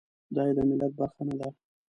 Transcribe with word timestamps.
دای 0.35 0.49
د 0.57 0.59
ملت 0.69 0.93
برخه 0.99 1.23
نه 1.27 1.35
ده. 1.39 1.49